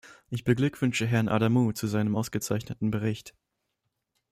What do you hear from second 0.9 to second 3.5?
Herrn Adamou zu seinem ausgezeichneten Bericht.